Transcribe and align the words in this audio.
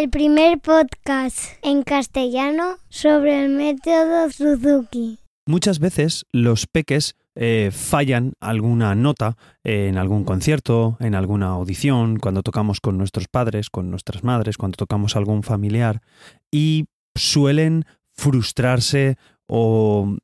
el 0.00 0.08
primer 0.08 0.58
podcast 0.60 1.38
en 1.60 1.82
castellano 1.82 2.78
sobre 2.88 3.44
el 3.44 3.50
método 3.50 4.30
Suzuki. 4.30 5.18
Muchas 5.46 5.78
veces 5.78 6.24
los 6.32 6.66
peques 6.66 7.16
eh, 7.34 7.70
fallan 7.70 8.32
alguna 8.40 8.94
nota 8.94 9.36
en 9.62 9.98
algún 9.98 10.24
concierto, 10.24 10.96
en 11.00 11.14
alguna 11.14 11.48
audición, 11.48 12.18
cuando 12.18 12.42
tocamos 12.42 12.80
con 12.80 12.96
nuestros 12.96 13.28
padres, 13.28 13.68
con 13.68 13.90
nuestras 13.90 14.24
madres, 14.24 14.56
cuando 14.56 14.76
tocamos 14.76 15.16
algún 15.16 15.42
familiar 15.42 16.00
y 16.50 16.86
suelen 17.14 17.84
frustrarse 18.14 19.16
o 19.48 20.16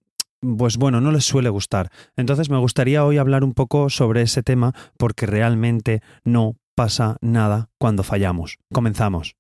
pues 0.56 0.78
bueno, 0.78 1.02
no 1.02 1.12
les 1.12 1.26
suele 1.26 1.50
gustar. 1.50 1.90
Entonces 2.16 2.48
me 2.48 2.56
gustaría 2.56 3.04
hoy 3.04 3.18
hablar 3.18 3.44
un 3.44 3.52
poco 3.52 3.90
sobre 3.90 4.22
ese 4.22 4.42
tema 4.42 4.72
porque 4.96 5.26
realmente 5.26 6.00
no 6.24 6.56
pasa 6.74 7.18
nada 7.20 7.68
cuando 7.78 8.02
fallamos. 8.02 8.56
Comenzamos. 8.72 9.36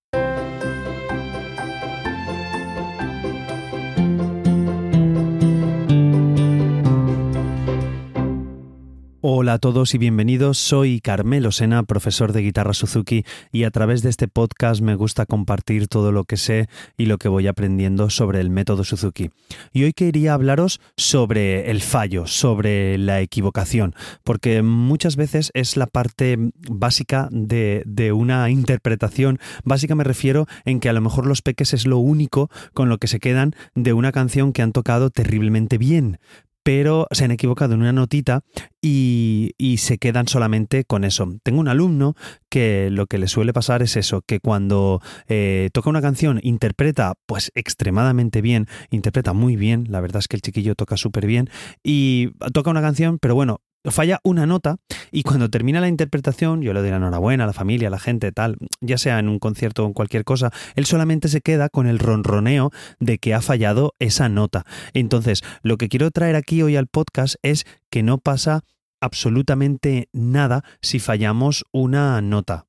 Hola 9.28 9.54
a 9.54 9.58
todos 9.58 9.92
y 9.92 9.98
bienvenidos. 9.98 10.56
Soy 10.56 11.00
Carmelo 11.00 11.50
Sena, 11.50 11.82
profesor 11.82 12.32
de 12.32 12.42
guitarra 12.42 12.74
Suzuki, 12.74 13.24
y 13.50 13.64
a 13.64 13.72
través 13.72 14.02
de 14.02 14.08
este 14.08 14.28
podcast 14.28 14.80
me 14.80 14.94
gusta 14.94 15.26
compartir 15.26 15.88
todo 15.88 16.12
lo 16.12 16.22
que 16.22 16.36
sé 16.36 16.68
y 16.96 17.06
lo 17.06 17.18
que 17.18 17.26
voy 17.26 17.48
aprendiendo 17.48 18.08
sobre 18.08 18.40
el 18.40 18.50
método 18.50 18.84
Suzuki. 18.84 19.30
Y 19.72 19.82
hoy 19.82 19.94
quería 19.94 20.32
hablaros 20.32 20.80
sobre 20.96 21.72
el 21.72 21.80
fallo, 21.80 22.28
sobre 22.28 22.98
la 22.98 23.20
equivocación, 23.20 23.96
porque 24.22 24.62
muchas 24.62 25.16
veces 25.16 25.50
es 25.54 25.76
la 25.76 25.88
parte 25.88 26.38
básica 26.70 27.28
de, 27.32 27.82
de 27.84 28.12
una 28.12 28.48
interpretación. 28.48 29.40
Básica 29.64 29.96
me 29.96 30.04
refiero 30.04 30.46
en 30.64 30.78
que 30.78 30.88
a 30.88 30.92
lo 30.92 31.00
mejor 31.00 31.26
los 31.26 31.42
peques 31.42 31.74
es 31.74 31.84
lo 31.84 31.98
único 31.98 32.48
con 32.74 32.88
lo 32.88 32.98
que 32.98 33.08
se 33.08 33.18
quedan 33.18 33.56
de 33.74 33.92
una 33.92 34.12
canción 34.12 34.52
que 34.52 34.62
han 34.62 34.70
tocado 34.70 35.10
terriblemente 35.10 35.78
bien, 35.78 36.20
pero 36.66 37.06
se 37.12 37.24
han 37.24 37.30
equivocado 37.30 37.74
en 37.74 37.80
una 37.82 37.92
notita 37.92 38.40
y, 38.82 39.54
se 39.78 39.98
quedan 39.98 40.26
solamente 40.26 40.84
con 40.84 41.04
eso. 41.04 41.36
Tengo 41.44 41.60
un 41.60 41.68
alumno 41.68 42.16
que 42.48 42.88
lo 42.90 43.06
que 43.06 43.18
le 43.18 43.28
suele 43.28 43.52
pasar 43.52 43.82
es 43.82 43.96
eso, 43.96 44.22
que 44.22 44.40
cuando 44.40 45.00
eh, 45.28 45.70
toca 45.72 45.90
una 45.90 46.02
canción 46.02 46.40
interpreta 46.42 47.14
pues 47.26 47.52
extremadamente 47.54 48.40
bien, 48.40 48.66
interpreta 48.90 49.32
muy 49.32 49.54
bien, 49.54 49.86
la 49.90 50.00
verdad 50.00 50.18
es 50.18 50.26
que 50.26 50.36
el 50.36 50.42
chiquillo 50.42 50.74
toca 50.74 50.96
súper 50.96 51.26
bien 51.26 51.50
y 51.84 52.30
toca 52.52 52.70
una 52.70 52.80
canción, 52.80 53.18
pero 53.20 53.36
bueno, 53.36 53.60
falla 53.90 54.20
una 54.24 54.46
nota 54.46 54.76
y 55.10 55.22
cuando 55.22 55.48
termina 55.48 55.80
la 55.80 55.88
interpretación, 55.88 56.62
yo 56.62 56.72
le 56.72 56.80
doy 56.80 56.90
la 56.90 56.96
enhorabuena 56.96 57.44
a 57.44 57.46
la 57.46 57.52
familia, 57.52 57.88
a 57.88 57.90
la 57.90 57.98
gente, 57.98 58.32
tal, 58.32 58.56
ya 58.80 58.98
sea 58.98 59.18
en 59.18 59.28
un 59.28 59.38
concierto 59.38 59.84
o 59.84 59.86
en 59.86 59.92
cualquier 59.92 60.24
cosa, 60.24 60.50
él 60.74 60.86
solamente 60.86 61.28
se 61.28 61.40
queda 61.40 61.68
con 61.68 61.86
el 61.86 61.98
ronroneo 61.98 62.70
de 63.00 63.18
que 63.18 63.34
ha 63.34 63.40
fallado 63.40 63.94
esa 63.98 64.28
nota. 64.28 64.64
Entonces, 64.92 65.42
lo 65.62 65.76
que 65.76 65.88
quiero 65.88 66.10
traer 66.10 66.36
aquí 66.36 66.62
hoy 66.62 66.76
al 66.76 66.86
podcast 66.86 67.36
es 67.42 67.64
que 67.90 68.02
no 68.02 68.18
pasa 68.18 68.62
absolutamente 69.00 70.08
nada 70.12 70.64
si 70.80 70.98
fallamos 70.98 71.64
una 71.72 72.20
nota. 72.20 72.65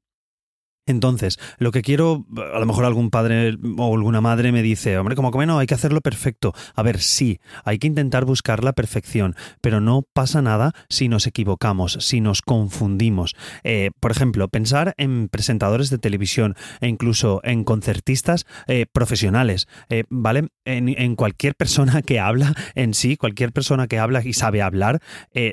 Entonces, 0.88 1.38
lo 1.60 1.72
que 1.72 1.82
quiero, 1.82 2.26
a 2.54 2.60
lo 2.60 2.66
mejor 2.66 2.86
algún 2.86 3.12
padre 3.12 3.58
o 3.78 3.96
alguna 3.96 4.22
madre 4.22 4.52
me 4.52 4.64
dice, 4.64 4.98
hombre, 4.98 5.16
como 5.16 5.32
que 5.32 5.46
no, 5.46 5.60
hay 5.60 5.68
que 5.68 5.76
hacerlo 5.76 6.02
perfecto. 6.02 6.54
A 6.74 6.82
ver, 6.82 7.00
sí, 7.00 7.40
hay 7.64 7.78
que 7.78 7.88
intentar 7.88 8.26
buscar 8.26 8.64
la 8.64 8.74
perfección, 8.74 9.36
pero 9.62 9.82
no 9.82 10.04
pasa 10.14 10.42
nada 10.42 10.74
si 10.90 11.10
nos 11.10 11.28
equivocamos, 11.28 11.98
si 12.02 12.22
nos 12.22 12.42
confundimos. 12.42 13.36
Eh, 13.64 13.92
por 14.00 14.12
ejemplo, 14.12 14.48
pensar 14.48 14.94
en 14.98 15.28
presentadores 15.30 15.90
de 15.90 15.98
televisión 15.98 16.56
e 16.80 16.88
incluso 16.88 17.42
en 17.44 17.66
concertistas 17.66 18.46
eh, 18.68 18.86
profesionales, 18.92 19.68
eh, 19.90 20.06
¿vale? 20.10 20.48
En, 20.66 20.90
en, 20.90 21.16
cualquier 21.16 21.56
persona 21.56 22.02
que 22.02 22.20
habla 22.20 22.54
en 22.76 22.94
sí, 22.94 23.17
cualquier 23.17 23.52
persona 23.52 23.88
que 23.88 24.00
habla 24.00 24.22
y 24.23 24.34
sabe 24.34 24.61
hablar, 24.61 25.02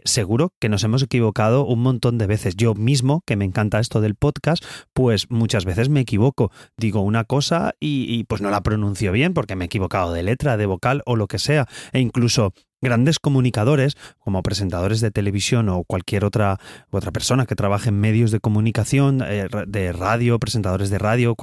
seguro 0.05 0.53
que 0.61 0.69
nos 0.69 0.83
hemos 0.83 1.03
equivocado 1.03 1.65
un 1.67 1.81
montón 1.81 2.19
de 2.19 2.27
veces. 2.27 2.57
Yo 2.57 2.75
mismo, 2.75 3.23
que 3.27 3.37
me 3.37 3.45
encanta 3.45 3.79
esto 3.79 4.01
del 4.01 4.17
podcast, 4.17 4.65
pues 4.93 5.24
muchas 5.29 5.65
veces 5.65 5.89
me 5.89 6.01
equivoco. 6.01 6.51
Digo 6.77 7.01
una 7.01 7.25
cosa 7.25 7.75
y, 7.81 8.07
y, 8.09 8.25
pues 8.25 8.41
no 8.41 8.51
la 8.51 8.63
pronuncio 8.63 9.13
bien 9.13 9.35
porque 9.35 9.57
me 9.57 9.65
he 9.65 9.67
equivocado 9.67 10.13
de 10.13 10.23
letra, 10.23 10.57
de 10.57 10.67
vocal 10.67 11.03
o 11.07 11.17
lo 11.17 11.27
que 11.27 11.39
sea. 11.39 11.67
E 11.93 12.01
incluso 12.01 12.53
grandes 12.85 13.19
comunicadores, 13.19 13.97
como 14.21 14.43
presentadores 14.45 15.01
de 15.01 15.11
televisión 15.11 15.69
o 15.69 15.83
cualquier 15.83 16.25
otra, 16.25 16.61
otra 16.91 17.11
persona 17.11 17.47
que 17.47 17.57
trabaje 17.57 17.89
en 17.89 17.99
medios 17.99 18.31
de 18.31 18.39
comunicación, 18.39 19.23
eh, 19.27 19.49
de 19.67 19.93
radio, 19.93 20.39
presentadores 20.39 20.91
de 20.91 20.99
radio, 20.99 21.35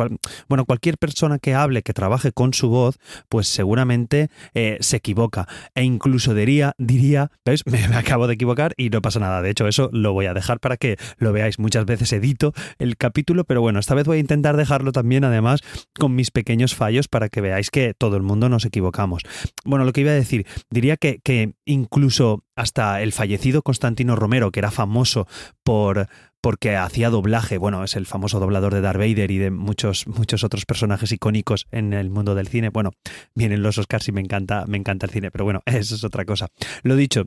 bueno, 0.48 0.66
cualquier 0.66 0.98
persona 0.98 1.40
que 1.40 1.54
hable, 1.54 1.82
que 1.82 1.94
trabaje 1.94 2.32
con 2.32 2.54
su 2.54 2.70
voz, 2.70 2.98
pues 3.28 3.48
seguramente 3.48 4.30
eh, 4.54 4.78
se 4.80 4.98
equivoca. 4.98 5.48
E 5.76 5.84
incluso 5.84 6.34
diría, 6.34 6.74
diría, 6.78 7.32
¿veis? 7.46 7.64
Me, 7.66 7.84
acabo 7.96 8.28
de 8.28 8.36
equivocar 8.36 8.74
y 8.78 8.90
no 8.90 9.02
pasa 9.02 9.20
nada. 9.20 9.42
De 9.42 9.50
hecho, 9.50 9.68
eso 9.68 9.90
lo 9.92 10.14
voy 10.14 10.28
a 10.28 10.34
dejar 10.34 10.60
para 10.60 10.78
que 10.78 10.98
lo 11.18 11.34
veáis. 11.34 11.60
Muchas 11.60 11.86
veces 11.86 12.14
edito 12.14 12.54
el 12.80 12.96
capítulo, 12.98 13.44
pero 13.44 13.62
bueno, 13.62 13.80
esta 13.80 13.96
vez 13.96 14.06
voy 14.06 14.18
a 14.18 14.22
intentar 14.22 14.56
dejarlo 14.56 14.92
también, 14.92 15.24
además, 15.24 15.62
con 15.98 16.16
mis 16.16 16.32
pequeños 16.32 16.76
fallos 16.76 17.08
para 17.08 17.30
que 17.30 17.42
veáis 17.42 17.72
que 17.72 17.94
todo 17.94 18.16
el 18.16 18.24
mundo 18.24 18.48
nos 18.48 18.66
equivocamos. 18.66 19.24
Bueno, 19.66 19.86
lo 19.86 19.92
que 19.92 20.02
iba 20.02 20.12
a 20.12 20.16
decir, 20.16 20.46
diría 20.70 20.98
que 20.98 21.20
incluso 21.66 22.44
hasta 22.56 23.02
el 23.02 23.12
fallecido 23.12 23.62
Constantino 23.62 24.16
Romero, 24.16 24.52
que 24.52 24.60
era 24.60 24.72
famoso 24.72 25.28
por 25.64 26.08
porque 26.42 26.76
hacía 26.76 27.12
doblaje, 27.12 27.60
bueno, 27.60 27.84
es 27.84 27.96
el 27.96 28.08
famoso 28.08 28.40
doblador 28.40 28.74
de 28.74 28.82
Darth 28.82 28.98
Vader 28.98 29.30
y 29.30 29.38
de 29.38 29.52
muchos, 29.52 30.08
muchos 30.08 30.44
otros 30.44 30.66
personajes 30.66 31.12
icónicos 31.12 31.68
en 31.72 31.94
el 31.94 32.10
mundo 32.10 32.34
del 32.34 32.48
cine. 32.48 32.70
Bueno, 32.70 32.92
vienen 33.36 33.62
los 33.62 33.78
Oscars 33.78 34.08
y 34.08 34.12
me 34.12 34.22
encanta, 34.22 34.66
me 34.68 34.78
encanta 34.78 35.06
el 35.06 35.12
cine, 35.12 35.30
pero 35.30 35.46
bueno, 35.46 35.62
eso 35.66 35.96
es 35.96 36.04
otra 36.04 36.26
cosa. 36.26 36.48
Lo 36.82 36.96
dicho, 36.96 37.26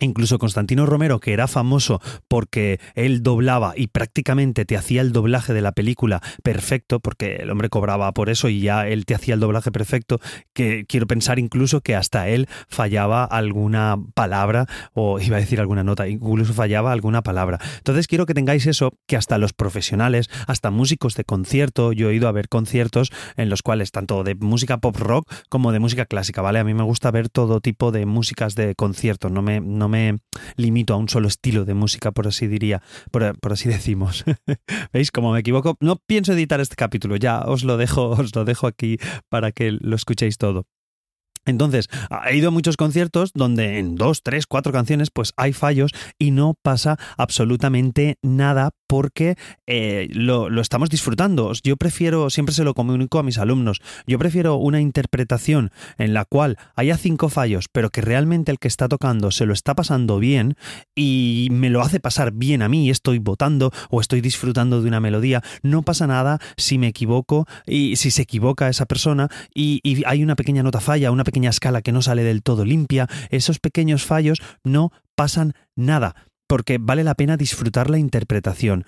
Incluso 0.00 0.38
Constantino 0.38 0.86
Romero, 0.86 1.20
que 1.20 1.32
era 1.32 1.46
famoso 1.46 2.00
porque 2.26 2.80
él 2.94 3.22
doblaba 3.22 3.74
y 3.76 3.88
prácticamente 3.88 4.64
te 4.64 4.76
hacía 4.76 5.02
el 5.02 5.12
doblaje 5.12 5.52
de 5.52 5.60
la 5.60 5.72
película 5.72 6.22
perfecto, 6.42 7.00
porque 7.00 7.36
el 7.36 7.50
hombre 7.50 7.68
cobraba 7.68 8.10
por 8.12 8.30
eso 8.30 8.48
y 8.48 8.60
ya 8.60 8.88
él 8.88 9.04
te 9.04 9.14
hacía 9.14 9.34
el 9.34 9.40
doblaje 9.40 9.70
perfecto, 9.70 10.18
que 10.54 10.86
quiero 10.86 11.06
pensar 11.06 11.38
incluso 11.38 11.82
que 11.82 11.94
hasta 11.94 12.28
él 12.28 12.48
fallaba 12.68 13.24
alguna 13.24 13.96
palabra, 14.14 14.66
o 14.94 15.20
iba 15.20 15.36
a 15.36 15.40
decir 15.40 15.60
alguna 15.60 15.84
nota, 15.84 16.08
incluso 16.08 16.54
fallaba 16.54 16.92
alguna 16.92 17.22
palabra. 17.22 17.58
Entonces 17.76 18.06
quiero 18.06 18.26
que 18.26 18.34
tengáis 18.34 18.66
eso, 18.66 18.94
que 19.06 19.16
hasta 19.16 19.38
los 19.38 19.52
profesionales, 19.52 20.30
hasta 20.46 20.70
músicos 20.70 21.14
de 21.14 21.24
concierto, 21.24 21.92
yo 21.92 22.10
he 22.10 22.14
ido 22.14 22.28
a 22.28 22.32
ver 22.32 22.48
conciertos 22.48 23.12
en 23.36 23.50
los 23.50 23.62
cuales 23.62 23.90
tanto 23.90 24.24
de 24.24 24.34
música 24.34 24.78
pop 24.78 24.96
rock 24.96 25.30
como 25.48 25.72
de 25.72 25.78
música 25.78 26.06
clásica, 26.06 26.40
¿vale? 26.40 26.58
A 26.58 26.64
mí 26.64 26.72
me 26.74 26.84
gusta 26.84 27.10
ver 27.10 27.28
todo 27.28 27.60
tipo 27.60 27.92
de 27.92 28.06
músicas 28.06 28.54
de 28.54 28.74
concierto, 28.74 29.28
no 29.28 29.42
me... 29.42 29.60
me 29.90 30.18
limito 30.56 30.94
a 30.94 30.96
un 30.96 31.08
solo 31.08 31.28
estilo 31.28 31.64
de 31.64 31.74
música, 31.74 32.12
por 32.12 32.26
así 32.26 32.46
diría, 32.46 32.82
por, 33.10 33.38
por 33.38 33.52
así 33.52 33.68
decimos. 33.68 34.24
¿Veis 34.92 35.10
cómo 35.10 35.32
me 35.32 35.40
equivoco? 35.40 35.76
No 35.80 35.96
pienso 35.96 36.32
editar 36.32 36.60
este 36.60 36.76
capítulo, 36.76 37.16
ya 37.16 37.40
os 37.42 37.64
lo 37.64 37.76
dejo, 37.76 38.08
os 38.10 38.34
lo 38.34 38.44
dejo 38.44 38.66
aquí 38.66 38.98
para 39.28 39.52
que 39.52 39.72
lo 39.72 39.96
escuchéis 39.96 40.38
todo. 40.38 40.66
Entonces, 41.50 41.88
he 42.28 42.36
ido 42.36 42.48
a 42.48 42.50
muchos 42.50 42.76
conciertos 42.76 43.32
donde 43.34 43.78
en 43.78 43.96
dos, 43.96 44.22
tres, 44.22 44.46
cuatro 44.46 44.72
canciones 44.72 45.10
pues 45.10 45.32
hay 45.36 45.52
fallos 45.52 45.92
y 46.18 46.30
no 46.30 46.54
pasa 46.62 46.98
absolutamente 47.16 48.16
nada 48.22 48.70
porque 48.90 49.36
eh, 49.68 50.08
lo, 50.10 50.48
estamos 50.60 50.90
disfrutando. 50.90 51.52
Yo 51.62 51.76
prefiero, 51.76 52.28
siempre 52.28 52.52
se 52.52 52.64
lo 52.64 52.74
comunico 52.74 53.20
a 53.20 53.22
mis 53.22 53.38
alumnos, 53.38 53.80
yo 54.04 54.18
prefiero 54.18 54.56
una 54.56 54.80
interpretación 54.80 55.70
en 55.96 56.12
la 56.12 56.24
cual 56.24 56.58
haya 56.74 56.96
cinco 56.96 57.28
fallos, 57.28 57.66
pero 57.70 57.90
que 57.90 58.00
realmente 58.00 58.50
el 58.50 58.58
que 58.58 58.66
está 58.66 58.88
tocando 58.88 59.30
se 59.30 59.46
lo 59.46 59.52
está 59.52 59.76
pasando 59.76 60.18
bien 60.18 60.56
y 60.96 61.46
me 61.52 61.70
lo 61.70 61.82
hace 61.82 62.00
pasar 62.00 62.32
bien 62.32 62.62
a 62.62 62.68
mí, 62.68 62.90
estoy 62.90 63.20
votando 63.20 63.70
o 63.90 64.00
estoy 64.00 64.20
disfrutando 64.20 64.82
de 64.82 64.88
una 64.88 64.98
melodía. 64.98 65.40
No 65.62 65.82
pasa 65.82 66.08
nada 66.08 66.40
si 66.56 66.76
me 66.76 66.88
equivoco 66.88 67.46
y 67.66 67.94
si 67.94 68.10
se 68.10 68.22
equivoca 68.22 68.68
esa 68.68 68.86
persona 68.86 69.28
y, 69.54 69.78
y 69.84 70.02
hay 70.04 70.24
una 70.24 70.34
pequeña 70.34 70.64
nota 70.64 70.80
falla, 70.80 71.12
una 71.12 71.22
pequeña 71.22 71.39
escala 71.48 71.80
que 71.80 71.92
no 71.92 72.02
sale 72.02 72.22
del 72.22 72.42
todo 72.42 72.66
limpia. 72.66 73.08
Esos 73.30 73.58
pequeños 73.58 74.04
fallos 74.04 74.42
no 74.62 74.92
pasan 75.14 75.54
nada 75.76 76.14
porque 76.46 76.78
vale 76.78 77.04
la 77.04 77.14
pena 77.14 77.36
disfrutar 77.36 77.88
la 77.88 77.98
interpretación. 77.98 78.84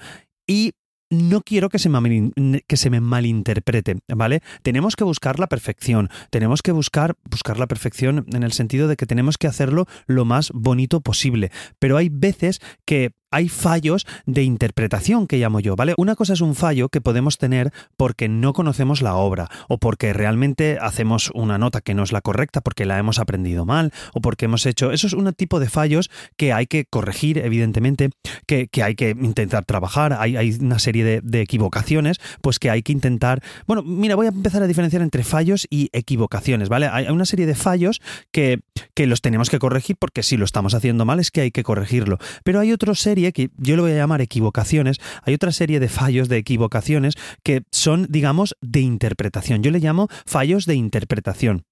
Y 0.47 0.73
no 1.13 1.43
quiero 1.43 1.69
que 1.69 1.79
se, 1.79 1.89
me, 1.89 2.33
que 2.67 2.77
se 2.77 2.91
me 2.91 3.01
malinterprete, 3.01 3.99
¿vale? 4.09 4.43
Tenemos 4.63 4.97
que 4.97 5.05
buscar 5.05 5.39
la 5.39 5.47
perfección, 5.47 6.09
tenemos 6.31 6.63
que 6.63 6.73
buscar, 6.73 7.17
buscar 7.31 7.59
la 7.59 7.67
perfección 7.67 8.27
en 8.33 8.43
el 8.43 8.53
sentido 8.53 8.89
de 8.89 8.97
que 8.97 9.07
tenemos 9.07 9.39
que 9.39 9.47
hacerlo 9.47 9.87
lo 10.07 10.25
más 10.25 10.51
bonito 10.55 11.01
posible, 11.01 11.51
pero 11.79 11.97
hay 11.99 12.09
veces 12.09 12.61
que 12.87 13.13
hay 13.32 13.49
fallos 13.49 14.06
de 14.26 14.44
interpretación 14.44 15.26
que 15.26 15.38
llamo 15.38 15.58
yo, 15.58 15.75
¿vale? 15.75 15.94
Una 15.96 16.14
cosa 16.14 16.34
es 16.34 16.40
un 16.40 16.55
fallo 16.55 16.88
que 16.88 17.00
podemos 17.00 17.38
tener 17.38 17.73
porque 17.96 18.29
no 18.29 18.52
conocemos 18.52 19.02
la 19.02 19.17
obra 19.17 19.49
o 19.69 19.79
porque 19.79 20.12
realmente 20.12 20.79
hacemos 20.81 21.31
una 21.34 21.58
nota 21.58 21.81
que 21.81 21.94
no 21.94 22.02
es 22.02 22.12
la 22.12 22.20
correcta 22.20 22.61
porque 22.61 22.87
la 22.87 22.99
hemos 22.99 23.19
aprendido 23.19 23.64
mal 23.64 23.93
o 24.14 24.20
porque 24.20 24.44
hemos 24.44 24.67
hecho... 24.67 24.93
Eso 24.93 25.06
es 25.06 25.14
un 25.14 25.32
tipo 25.32 25.58
de 25.58 25.69
fallos 25.69 26.11
que 26.37 26.52
hay 26.52 26.67
que 26.67 26.84
corregir, 26.84 27.38
evidentemente, 27.38 28.11
que, 28.46 28.69
hay 28.82 28.94
que 28.94 29.11
intentar 29.11 29.64
trabajar, 29.64 30.12
hay, 30.12 30.37
hay 30.37 30.52
una 30.61 30.79
serie 30.79 31.05
de, 31.05 31.20
de 31.23 31.40
equivocaciones, 31.40 32.20
pues 32.43 32.58
que 32.58 32.70
hay 32.70 32.82
que 32.82 32.93
intentar... 32.93 33.43
Bueno, 33.67 33.82
mira, 33.82 34.14
voy 34.14 34.26
a 34.26 34.31
empezar 34.31 34.62
a 34.62 34.67
diferenciar 34.67 35.02
entre 35.02 35.25
fallos 35.25 35.67
y 35.70 35.88
equivocaciones, 35.93 36.69
¿vale? 36.69 36.87
Hay 36.87 37.06
una 37.08 37.25
serie 37.25 37.46
de 37.46 37.55
fallos 37.55 38.00
que, 38.31 38.61
que 38.94 39.06
los 39.06 39.23
tenemos 39.23 39.49
que 39.49 39.58
corregir 39.58 39.96
porque 39.99 40.23
si 40.23 40.37
lo 40.37 40.44
estamos 40.44 40.75
haciendo 40.75 41.05
mal 41.05 41.19
es 41.20 41.31
que 41.31 41.40
hay 41.40 41.50
que 41.50 41.62
corregirlo. 41.62 42.19
Pero 42.44 42.61
hay 42.61 42.73
otra 42.73 42.94
serie 42.94 43.22
que 43.31 43.51
yo 43.59 43.77
lo 43.77 43.83
voy 43.83 43.93
a 43.93 43.97
llamar 43.97 44.21
equivocaciones, 44.21 44.97
hay 45.23 45.35
otra 45.35 45.53
serie 45.53 45.79
de 45.79 45.89
fallos, 45.89 46.29
de 46.29 46.39
equivocaciones 46.39 47.15
que 47.45 47.63
son, 47.71 48.07
digamos, 48.11 48.57
de 48.61 48.81
interpretación. 48.81 49.63
Yo 49.63 49.71
le 49.71 49.79
llamo 49.79 50.09
fallos 50.27 50.67
de 50.67 50.75
interpretación. 50.75 51.65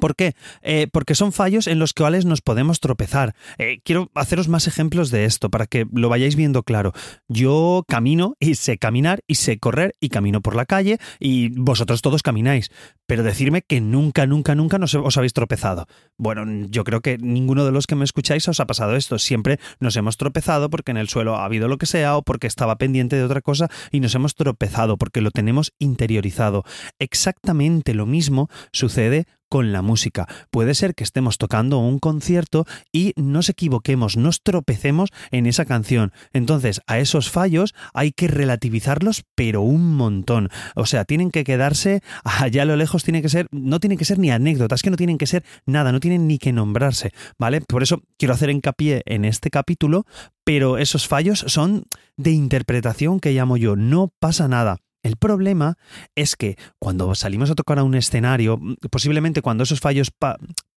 ¿Por 0.00 0.16
qué? 0.16 0.34
Eh, 0.62 0.88
porque 0.92 1.14
son 1.14 1.32
fallos 1.32 1.66
en 1.66 1.78
los 1.78 1.92
cuales 1.92 2.24
nos 2.24 2.40
podemos 2.40 2.80
tropezar. 2.80 3.34
Eh, 3.58 3.80
quiero 3.84 4.10
haceros 4.14 4.48
más 4.48 4.66
ejemplos 4.66 5.10
de 5.10 5.24
esto 5.24 5.50
para 5.50 5.66
que 5.66 5.86
lo 5.92 6.08
vayáis 6.08 6.36
viendo 6.36 6.62
claro. 6.62 6.92
Yo 7.28 7.84
camino 7.86 8.34
y 8.40 8.54
sé 8.54 8.78
caminar 8.78 9.20
y 9.26 9.36
sé 9.36 9.58
correr 9.58 9.94
y 10.00 10.08
camino 10.08 10.40
por 10.40 10.56
la 10.56 10.66
calle 10.66 10.98
y 11.18 11.50
vosotros 11.50 12.02
todos 12.02 12.22
camináis. 12.22 12.70
Pero 13.06 13.22
decirme 13.22 13.62
que 13.62 13.80
nunca, 13.80 14.26
nunca, 14.26 14.54
nunca 14.54 14.78
nos, 14.78 14.94
os 14.94 15.16
habéis 15.16 15.32
tropezado. 15.32 15.86
Bueno, 16.16 16.66
yo 16.70 16.84
creo 16.84 17.00
que 17.00 17.18
ninguno 17.18 17.64
de 17.64 17.72
los 17.72 17.86
que 17.86 17.96
me 17.96 18.04
escucháis 18.04 18.48
os 18.48 18.60
ha 18.60 18.66
pasado 18.66 18.96
esto. 18.96 19.18
Siempre 19.18 19.58
nos 19.80 19.96
hemos 19.96 20.16
tropezado 20.16 20.70
porque 20.70 20.90
en 20.90 20.96
el 20.96 21.08
suelo 21.08 21.36
ha 21.36 21.44
habido 21.44 21.68
lo 21.68 21.78
que 21.78 21.86
sea 21.86 22.16
o 22.16 22.22
porque 22.22 22.46
estaba 22.46 22.76
pendiente 22.76 23.16
de 23.16 23.24
otra 23.24 23.40
cosa 23.42 23.68
y 23.90 24.00
nos 24.00 24.14
hemos 24.14 24.34
tropezado 24.34 24.96
porque 24.96 25.20
lo 25.20 25.30
tenemos 25.30 25.72
interiorizado. 25.78 26.64
Exactamente 26.98 27.94
lo 27.94 28.06
mismo 28.06 28.48
sucede 28.72 29.26
con 29.50 29.72
la 29.72 29.82
música. 29.82 30.26
Puede 30.50 30.74
ser 30.74 30.94
que 30.94 31.04
estemos 31.04 31.36
tocando 31.36 31.78
un 31.78 31.98
concierto 31.98 32.66
y 32.92 33.12
nos 33.16 33.50
equivoquemos, 33.50 34.16
nos 34.16 34.42
tropecemos 34.42 35.10
en 35.30 35.44
esa 35.46 35.66
canción. 35.66 36.12
Entonces, 36.32 36.80
a 36.86 36.98
esos 36.98 37.28
fallos 37.28 37.74
hay 37.92 38.12
que 38.12 38.28
relativizarlos, 38.28 39.24
pero 39.34 39.60
un 39.60 39.96
montón. 39.96 40.48
O 40.76 40.86
sea, 40.86 41.04
tienen 41.04 41.30
que 41.30 41.44
quedarse 41.44 42.00
allá 42.24 42.62
a 42.62 42.66
lo 42.66 42.76
lejos, 42.76 43.04
tiene 43.04 43.20
que 43.20 43.28
ser, 43.28 43.48
no 43.50 43.80
tienen 43.80 43.98
que 43.98 44.04
ser 44.06 44.18
ni 44.18 44.30
anécdotas, 44.30 44.82
que 44.82 44.90
no 44.90 44.96
tienen 44.96 45.18
que 45.18 45.26
ser 45.26 45.44
nada, 45.66 45.92
no 45.92 46.00
tienen 46.00 46.26
ni 46.26 46.38
que 46.38 46.52
nombrarse, 46.52 47.12
¿vale? 47.38 47.60
Por 47.60 47.82
eso 47.82 48.02
quiero 48.16 48.34
hacer 48.34 48.50
hincapié 48.50 49.02
en 49.04 49.24
este 49.24 49.50
capítulo, 49.50 50.06
pero 50.44 50.78
esos 50.78 51.08
fallos 51.08 51.44
son 51.48 51.84
de 52.16 52.30
interpretación 52.30 53.18
que 53.18 53.32
llamo 53.32 53.56
yo, 53.56 53.74
no 53.74 54.12
pasa 54.20 54.46
nada. 54.46 54.78
El 55.02 55.16
problema 55.16 55.78
es 56.14 56.36
que 56.36 56.56
cuando 56.78 57.14
salimos 57.14 57.50
a 57.50 57.54
tocar 57.54 57.78
a 57.78 57.84
un 57.84 57.94
escenario, 57.94 58.60
posiblemente 58.90 59.40
cuando 59.40 59.64
esos 59.64 59.80
fallos 59.80 60.10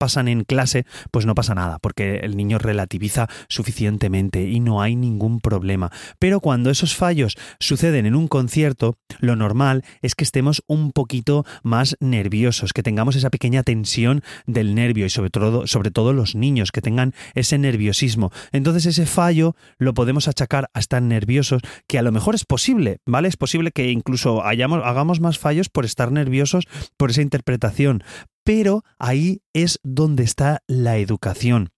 pasan 0.04 0.28
en 0.28 0.44
clase, 0.44 0.86
pues 1.12 1.26
no 1.26 1.36
pasa 1.36 1.56
nada, 1.56 1.80
porque 1.80 2.18
el 2.18 2.38
niño 2.38 2.58
relativiza 2.58 3.28
suficientemente 3.50 4.50
y 4.50 4.60
no 4.60 4.82
hay 4.82 4.96
ningún 4.96 5.40
problema. 5.40 5.92
Pero 6.20 6.40
cuando 6.40 6.70
esos 6.70 6.96
fallos 6.96 7.36
suceden 7.60 8.06
en 8.06 8.16
un 8.16 8.28
concierto, 8.28 8.98
lo 9.20 9.36
normal 9.36 9.84
es 10.02 10.16
que 10.16 10.24
estemos 10.24 10.64
un 10.68 10.92
poquito 10.92 11.46
más 11.64 11.98
nerviosos, 12.00 12.74
que 12.74 12.84
tengamos 12.84 13.16
esa 13.16 13.30
pequeña 13.30 13.64
tensión 13.64 14.24
del 14.46 14.76
nervio 14.76 15.06
y 15.06 15.10
sobre 15.10 15.30
todo, 15.30 15.68
sobre 15.68 15.92
todo 15.92 16.14
los 16.14 16.36
niños, 16.36 16.72
que 16.72 16.82
tengan 16.82 17.14
ese 17.34 17.58
nerviosismo. 17.58 18.32
Entonces 18.52 18.86
ese 18.86 19.06
fallo 19.06 19.56
lo 19.78 19.94
podemos 19.94 20.28
achacar 20.28 20.70
a 20.74 20.80
estar 20.80 21.02
nerviosos, 21.02 21.62
que 21.88 22.00
a 22.00 22.02
lo 22.02 22.12
mejor 22.12 22.36
es 22.36 22.46
posible, 22.46 23.00
¿vale? 23.06 23.28
Es 23.28 23.38
posible 23.38 23.72
que 23.72 23.92
incluso 23.92 24.14
incluso 24.14 24.44
hagamos 24.44 25.20
más 25.20 25.40
fallos 25.40 25.70
por 25.70 25.86
estar 25.86 26.12
nerviosos 26.12 26.68
por 26.98 27.10
esa 27.10 27.24
interpretación. 27.24 28.04
Pero 28.44 28.84
ahí 29.00 29.42
es 29.54 29.80
donde 29.84 30.24
está 30.24 30.62
la 30.68 30.98
educación. 30.98 31.73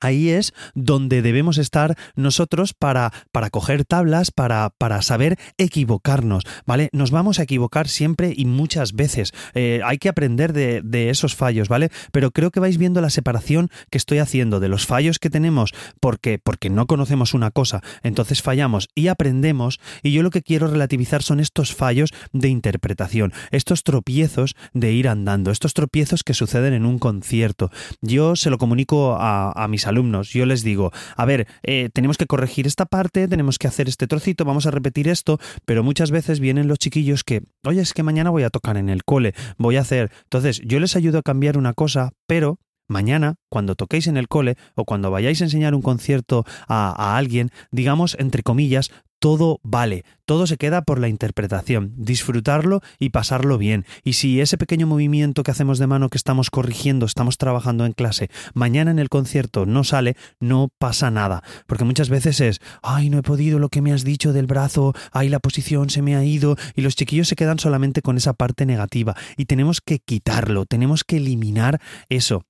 Ahí 0.00 0.30
es 0.30 0.52
donde 0.74 1.22
debemos 1.22 1.58
estar 1.58 1.96
nosotros 2.16 2.74
para, 2.74 3.12
para 3.32 3.50
coger 3.50 3.84
tablas, 3.84 4.30
para, 4.30 4.70
para, 4.70 5.02
saber 5.02 5.38
equivocarnos, 5.58 6.44
¿vale? 6.66 6.88
Nos 6.92 7.10
vamos 7.10 7.38
a 7.38 7.42
equivocar 7.42 7.88
siempre 7.88 8.32
y 8.36 8.46
muchas 8.46 8.94
veces. 8.94 9.32
Eh, 9.54 9.80
hay 9.84 9.98
que 9.98 10.08
aprender 10.08 10.52
de, 10.52 10.80
de, 10.82 11.10
esos 11.10 11.34
fallos, 11.36 11.68
¿vale? 11.68 11.90
Pero 12.12 12.30
creo 12.30 12.50
que 12.50 12.60
vais 12.60 12.78
viendo 12.78 13.00
la 13.00 13.10
separación 13.10 13.70
que 13.90 13.98
estoy 13.98 14.18
haciendo 14.18 14.60
de 14.60 14.68
los 14.68 14.86
fallos 14.86 15.18
que 15.18 15.30
tenemos 15.30 15.72
porque, 16.00 16.38
porque 16.38 16.70
no 16.70 16.86
conocemos 16.86 17.34
una 17.34 17.50
cosa, 17.50 17.82
entonces 18.02 18.42
fallamos 18.42 18.88
y 18.94 19.08
aprendemos. 19.08 19.80
Y 20.02 20.12
yo 20.12 20.22
lo 20.22 20.30
que 20.30 20.42
quiero 20.42 20.66
relativizar 20.66 21.22
son 21.22 21.40
estos 21.40 21.74
fallos 21.74 22.10
de 22.32 22.48
interpretación, 22.48 23.32
estos 23.50 23.82
tropiezos 23.82 24.54
de 24.72 24.92
ir 24.92 25.08
andando, 25.08 25.50
estos 25.50 25.74
tropiezos 25.74 26.22
que 26.22 26.34
suceden 26.34 26.72
en 26.72 26.86
un 26.86 26.98
concierto. 26.98 27.70
Yo 28.00 28.36
se 28.36 28.50
lo 28.50 28.58
comunico 28.58 29.16
a, 29.16 29.52
a 29.52 29.68
mis 29.68 29.86
alumnos. 29.90 30.30
Yo 30.30 30.46
les 30.46 30.62
digo, 30.62 30.92
a 31.16 31.24
ver, 31.24 31.46
eh, 31.62 31.90
tenemos 31.92 32.16
que 32.16 32.26
corregir 32.26 32.66
esta 32.66 32.86
parte, 32.86 33.28
tenemos 33.28 33.58
que 33.58 33.68
hacer 33.68 33.88
este 33.88 34.06
trocito, 34.06 34.44
vamos 34.44 34.66
a 34.66 34.70
repetir 34.70 35.08
esto, 35.08 35.38
pero 35.64 35.82
muchas 35.82 36.10
veces 36.10 36.40
vienen 36.40 36.68
los 36.68 36.78
chiquillos 36.78 37.24
que, 37.24 37.42
oye, 37.64 37.82
es 37.82 37.92
que 37.92 38.02
mañana 38.02 38.30
voy 38.30 38.44
a 38.44 38.50
tocar 38.50 38.76
en 38.76 38.88
el 38.88 39.04
cole, 39.04 39.34
voy 39.58 39.76
a 39.76 39.82
hacer. 39.82 40.10
Entonces, 40.24 40.60
yo 40.64 40.80
les 40.80 40.96
ayudo 40.96 41.18
a 41.18 41.22
cambiar 41.22 41.58
una 41.58 41.74
cosa, 41.74 42.12
pero 42.26 42.58
Mañana, 42.90 43.36
cuando 43.48 43.76
toquéis 43.76 44.08
en 44.08 44.16
el 44.16 44.26
cole 44.26 44.56
o 44.74 44.84
cuando 44.84 45.12
vayáis 45.12 45.40
a 45.40 45.44
enseñar 45.44 45.76
un 45.76 45.80
concierto 45.80 46.44
a, 46.66 46.90
a, 46.90 47.16
alguien, 47.16 47.50
digamos, 47.70 48.16
entre 48.18 48.42
comillas, 48.42 48.90
todo 49.20 49.60
vale, 49.62 50.04
todo 50.24 50.46
se 50.46 50.56
queda 50.56 50.82
por 50.82 50.98
la 50.98 51.08
interpretación, 51.08 51.92
disfrutarlo 51.96 52.80
y 52.98 53.10
pasarlo 53.10 53.58
bien. 53.58 53.84
Y 54.02 54.14
si 54.14 54.40
ese 54.40 54.58
pequeño 54.58 54.86
movimiento 54.86 55.42
que 55.42 55.50
hacemos 55.50 55.78
de 55.78 55.86
mano 55.86 56.08
que 56.08 56.18
estamos 56.18 56.50
corrigiendo, 56.50 57.06
estamos 57.06 57.36
trabajando 57.36 57.84
en 57.84 57.92
clase, 57.92 58.30
mañana 58.54 58.90
en 58.90 58.98
el 58.98 59.10
concierto 59.10 59.66
no 59.66 59.84
sale, 59.84 60.16
no 60.40 60.70
pasa 60.78 61.10
nada. 61.10 61.42
Porque 61.66 61.84
muchas 61.84 62.08
veces 62.08 62.40
es, 62.40 62.60
ay, 62.82 63.10
no 63.10 63.18
he 63.18 63.22
podido 63.22 63.58
lo 63.58 63.68
que 63.68 63.82
me 63.82 63.92
has 63.92 64.04
dicho 64.04 64.32
del 64.32 64.46
brazo, 64.46 64.94
ay, 65.12 65.28
la 65.28 65.38
posición 65.38 65.90
se 65.90 66.02
me 66.02 66.16
ha 66.16 66.24
ido, 66.24 66.56
y 66.74 66.80
los 66.80 66.96
chiquillos 66.96 67.28
se 67.28 67.36
quedan 67.36 67.58
solamente 67.58 68.02
con 68.02 68.16
esa 68.16 68.32
parte 68.32 68.64
negativa. 68.66 69.14
Y 69.36 69.44
tenemos 69.44 69.80
que 69.80 69.98
quitarlo, 69.98 70.64
tenemos 70.64 71.04
que 71.04 71.18
eliminar 71.18 71.80
eso 72.08 72.46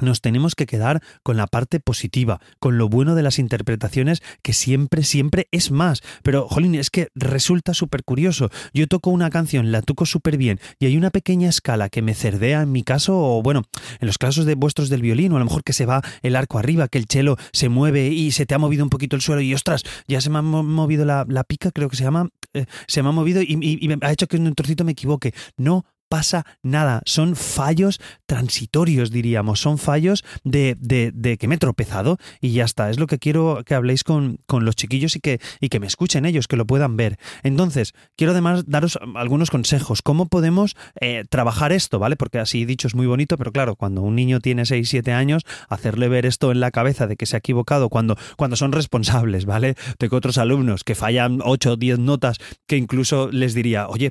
nos 0.00 0.20
tenemos 0.20 0.54
que 0.54 0.66
quedar 0.66 1.02
con 1.22 1.36
la 1.36 1.46
parte 1.46 1.80
positiva, 1.80 2.40
con 2.58 2.78
lo 2.78 2.88
bueno 2.88 3.14
de 3.14 3.22
las 3.22 3.38
interpretaciones, 3.38 4.22
que 4.42 4.52
siempre, 4.52 5.02
siempre 5.02 5.48
es 5.50 5.70
más. 5.70 6.02
Pero, 6.22 6.48
jolín, 6.48 6.74
es 6.74 6.90
que 6.90 7.08
resulta 7.14 7.74
súper 7.74 8.04
curioso. 8.04 8.50
Yo 8.72 8.86
toco 8.86 9.10
una 9.10 9.30
canción, 9.30 9.72
la 9.72 9.82
toco 9.82 10.06
súper 10.06 10.36
bien, 10.36 10.60
y 10.78 10.86
hay 10.86 10.96
una 10.96 11.10
pequeña 11.10 11.48
escala 11.48 11.88
que 11.88 12.02
me 12.02 12.14
cerdea 12.14 12.62
en 12.62 12.72
mi 12.72 12.82
caso, 12.82 13.16
o 13.18 13.42
bueno, 13.42 13.62
en 14.00 14.06
los 14.06 14.18
casos 14.18 14.44
de 14.44 14.54
vuestros 14.54 14.88
del 14.88 15.02
violín, 15.02 15.32
o 15.32 15.36
a 15.36 15.38
lo 15.40 15.44
mejor 15.44 15.64
que 15.64 15.72
se 15.72 15.86
va 15.86 16.02
el 16.22 16.36
arco 16.36 16.58
arriba, 16.58 16.88
que 16.88 16.98
el 16.98 17.06
chelo 17.06 17.36
se 17.52 17.68
mueve 17.68 18.08
y 18.08 18.32
se 18.32 18.46
te 18.46 18.54
ha 18.54 18.58
movido 18.58 18.84
un 18.84 18.90
poquito 18.90 19.16
el 19.16 19.22
suelo, 19.22 19.40
y 19.40 19.54
ostras, 19.54 19.82
ya 20.06 20.20
se 20.20 20.30
me 20.30 20.38
ha 20.38 20.42
movido 20.42 21.04
la, 21.04 21.24
pica, 21.48 21.70
creo 21.70 21.88
que 21.88 21.96
se 21.96 22.04
llama, 22.04 22.28
eh, 22.52 22.66
se 22.86 23.02
me 23.02 23.08
ha 23.08 23.12
movido 23.12 23.40
y, 23.42 23.88
ha 24.02 24.12
hecho 24.12 24.26
que 24.26 24.36
un 24.36 24.54
trocito 24.54 24.84
me 24.84 24.92
equivoque. 24.92 25.32
No 25.56 25.84
pasa 26.08 26.44
nada, 26.62 27.02
son 27.04 27.36
fallos 27.36 28.00
transitorios, 28.26 29.10
diríamos, 29.10 29.60
son 29.60 29.78
fallos 29.78 30.24
de, 30.44 30.76
de, 30.78 31.38
que 31.38 31.48
me 31.48 31.56
he 31.56 31.58
tropezado 31.58 32.18
y 32.40 32.52
ya 32.52 32.64
está. 32.64 32.90
Es 32.90 32.98
lo 32.98 33.06
que 33.06 33.18
quiero 33.18 33.62
que 33.64 33.74
habléis 33.74 34.04
con, 34.04 34.38
con, 34.46 34.64
los 34.64 34.76
chiquillos 34.76 35.16
y 35.16 35.20
que, 35.20 35.40
y 35.60 35.68
que 35.68 35.80
me 35.80 35.86
escuchen 35.86 36.26
ellos, 36.26 36.48
que 36.48 36.56
lo 36.56 36.66
puedan 36.66 36.96
ver. 36.96 37.18
Entonces, 37.42 37.94
quiero 38.16 38.32
además 38.32 38.64
daros 38.66 38.98
algunos 39.14 39.50
consejos. 39.50 40.02
¿Cómo 40.02 40.26
podemos 40.26 40.76
eh, 41.00 41.24
trabajar 41.28 41.72
esto? 41.72 41.98
¿Vale? 41.98 42.16
Porque 42.16 42.38
así 42.38 42.64
dicho 42.64 42.88
es 42.88 42.94
muy 42.94 43.06
bonito, 43.06 43.36
pero 43.36 43.52
claro, 43.52 43.76
cuando 43.76 44.02
un 44.02 44.14
niño 44.16 44.40
tiene 44.40 44.66
6, 44.66 44.88
7 44.88 45.12
años, 45.12 45.42
hacerle 45.68 46.08
ver 46.08 46.26
esto 46.26 46.50
en 46.52 46.60
la 46.60 46.70
cabeza 46.70 47.06
de 47.06 47.16
que 47.16 47.26
se 47.26 47.36
ha 47.36 47.38
equivocado 47.38 47.88
cuando, 47.88 48.16
cuando 48.36 48.56
son 48.56 48.72
responsables, 48.72 49.44
¿vale? 49.44 49.74
Tengo 49.98 50.16
otros 50.16 50.38
alumnos 50.38 50.84
que 50.84 50.94
fallan 50.94 51.40
8 51.44 51.72
o 51.72 51.76
10 51.76 51.98
notas 51.98 52.38
que 52.66 52.76
incluso 52.76 53.30
les 53.30 53.54
diría, 53.54 53.88
oye, 53.88 54.10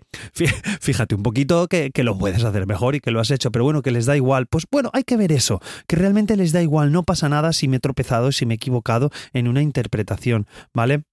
fíjate 0.81 1.15
un 1.15 1.23
poquito 1.23 1.67
que 1.67 1.86
que, 1.91 2.03
lo 2.03 2.17
puedes 2.17 2.43
hacer 2.43 2.65
mejor 2.67 2.95
y 2.95 2.99
que 2.99 3.11
lo 3.11 3.19
has 3.19 3.31
hecho, 3.31 3.51
pero 3.51 3.63
bueno, 3.65 3.81
que 3.81 3.91
les 3.91 4.05
da 4.05 4.15
igual. 4.15 4.47
Pues 4.47 4.65
bueno, 4.71 4.89
hay 4.93 5.03
que 5.03 5.17
ver 5.17 5.31
eso, 5.31 5.61
que 5.87 5.95
realmente 5.95 6.35
les 6.35 6.51
da 6.51 6.61
igual, 6.61 6.91
no 6.91 7.03
pasa 7.03 7.29
nada 7.29 7.53
si 7.53 7.67
me 7.67 7.77
he 7.77 7.79
tropezado, 7.79 8.31
si 8.31 8.45
me 8.45 8.53
he 8.53 8.55
equivocado 8.55 9.09
en 9.33 9.47
una 9.47 9.61
interpretación, 9.61 10.47
¿vale? 10.73 11.03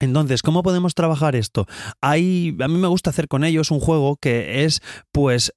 Entonces, 0.00 0.42
¿cómo 0.42 0.62
podemos 0.62 0.94
trabajar 0.94 1.36
esto? 1.36 1.66
Hay, 2.00 2.56
a 2.60 2.68
mí 2.68 2.78
me 2.78 2.88
gusta 2.88 3.10
hacer 3.10 3.28
con 3.28 3.44
ellos 3.44 3.70
un 3.70 3.80
juego 3.80 4.16
que 4.16 4.64
es, 4.64 4.80
pues, 5.12 5.52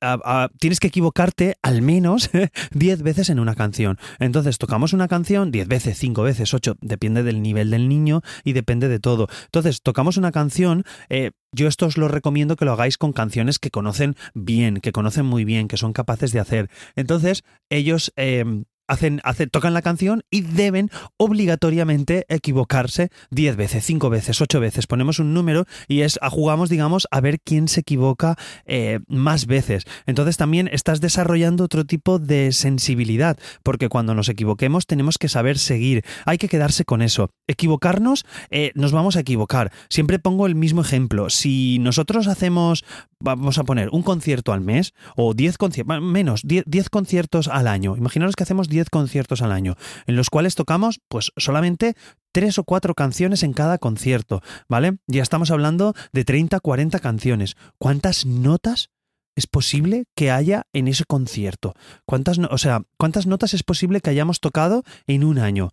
tienes 0.60 0.80
que 0.80 0.88
equivocarte 0.88 1.56
al 1.64 1.82
menos 1.82 2.30
10 2.72 3.02
veces 3.02 3.30
en 3.30 3.40
una 3.40 3.56
canción. 3.56 3.98
Entonces, 4.20 4.58
tocamos 4.58 4.92
una 4.94 5.08
canción 5.08 5.50
10 5.50 5.68
veces, 5.68 5.98
5 5.98 6.24
veces, 6.24 6.54
8, 6.54 6.76
depende 6.82 7.24
del 7.24 7.42
nivel 7.42 7.72
del 7.72 7.88
niño 7.88 8.22
y 8.44 8.52
depende 8.54 8.90
de 8.90 9.00
todo. 9.00 9.28
Entonces, 9.46 9.82
tocamos 9.82 10.18
una 10.18 10.32
canción, 10.32 10.84
eh, 11.10 11.32
yo 11.54 11.68
esto 11.68 11.86
os 11.86 11.98
lo 11.98 12.10
recomiendo 12.10 12.58
que 12.58 12.66
lo 12.66 12.74
hagáis 12.74 12.98
con 12.98 13.14
canciones 13.14 13.60
que 13.60 13.72
conocen 13.72 14.16
bien, 14.34 14.82
que 14.82 14.92
conocen 14.92 15.26
muy 15.26 15.46
bien, 15.46 15.70
que 15.70 15.78
son 15.78 15.94
capaces 15.94 16.34
de 16.34 16.40
hacer. 16.40 16.70
Entonces, 16.96 17.44
ellos... 17.70 18.12
Eh, 18.18 18.64
hacen, 18.88 19.22
hacen, 19.24 19.50
tocan 19.50 19.74
la 19.74 19.82
canción 19.82 20.24
y 20.30 20.42
deben 20.42 20.90
obligatoriamente 21.18 22.26
equivocarse 22.30 23.10
10 23.32 23.56
veces, 23.56 23.86
5 23.86 24.10
veces, 24.10 24.42
8 24.42 24.60
veces. 24.60 24.88
Ponemos 24.88 25.20
un 25.20 25.34
número 25.34 25.66
y 25.88 26.02
es, 26.02 26.20
jugamos, 26.30 26.70
digamos, 26.70 27.08
a 27.12 27.22
ver 27.22 27.40
quién 27.40 27.68
se 27.68 27.82
equivoca 27.82 28.36
eh, 28.66 29.00
más 29.08 29.46
veces. 29.46 29.86
Entonces 30.06 30.38
también 30.38 30.70
estás 30.72 31.02
desarrollando 31.02 31.64
otro 31.64 31.86
tipo 31.86 32.20
de 32.20 32.52
sensibilidad, 32.52 33.38
porque 33.64 33.90
cuando 33.90 34.14
nos 34.16 34.30
equivoquemos 34.30 34.86
tenemos 34.86 35.18
que 35.18 35.30
saber 35.30 35.58
seguir. 35.58 36.04
Hay 36.26 36.38
que 36.38 36.50
quedarse 36.50 36.86
con 36.86 37.02
eso. 37.02 37.30
Equivocarnos, 37.48 38.26
eh, 38.50 38.72
nos 38.76 38.92
vamos 38.92 39.16
a 39.16 39.22
equivocar. 39.22 39.72
Siempre 39.90 40.20
pongo 40.20 40.48
el 40.48 40.56
mismo 40.56 40.82
ejemplo. 40.82 41.30
Si 41.30 41.80
nosotros 41.80 42.28
hacemos, 42.28 42.84
vamos 43.24 43.58
a 43.58 43.64
poner, 43.64 43.90
un 43.92 44.04
concierto 44.04 44.54
al 44.54 44.62
mes 44.62 44.94
o 45.16 45.34
10 45.34 45.58
conciertos, 45.58 46.02
menos, 46.02 46.42
10, 46.44 46.66
10 46.68 46.90
conciertos 46.90 47.48
al 47.48 47.68
año. 47.68 47.96
Imaginaros 47.98 48.36
que 48.36 48.44
hacemos 48.44 48.70
10 48.70 48.90
conciertos 48.90 49.42
al 49.42 49.52
año, 49.52 49.76
en 50.06 50.16
los 50.16 50.30
cuales 50.30 50.56
tocamos 50.56 51.00
pues 51.08 51.32
solamente 51.38 51.96
tres 52.32 52.58
o 52.60 52.64
cuatro 52.64 52.94
canciones 52.94 53.44
en 53.44 53.54
cada 53.54 53.78
concierto, 53.78 54.42
¿vale? 54.68 54.98
Ya 55.08 55.24
estamos 55.24 55.52
hablando 55.52 55.94
de 56.12 56.26
30, 56.26 56.60
40 56.60 57.00
canciones. 57.00 57.56
¿Cuántas 57.78 58.26
notas 58.26 58.90
es 59.36 59.48
posible 59.48 60.06
que 60.16 60.32
haya 60.32 60.64
en 60.74 60.88
ese 60.88 61.06
concierto? 61.06 61.74
¿Cuántas, 62.06 62.38
o 62.40 62.58
sea, 62.58 62.84
cuántas 62.98 63.26
notas 63.26 63.54
es 63.54 63.64
posible 63.64 64.02
que 64.02 64.10
hayamos 64.10 64.40
tocado 64.40 64.84
en 65.08 65.24
un 65.24 65.40
año? 65.40 65.70